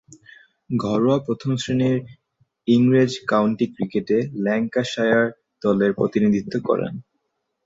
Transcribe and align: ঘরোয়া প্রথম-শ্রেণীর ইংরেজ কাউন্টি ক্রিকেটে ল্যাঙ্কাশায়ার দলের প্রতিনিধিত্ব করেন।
ঘরোয়া 0.69 1.17
প্রথম-শ্রেণীর 1.19 1.97
ইংরেজ 2.67 3.11
কাউন্টি 3.27 3.65
ক্রিকেটে 3.67 4.17
ল্যাঙ্কাশায়ার 4.43 5.25
দলের 5.61 5.91
প্রতিনিধিত্ব 5.93 6.53
করেন। 6.63 6.93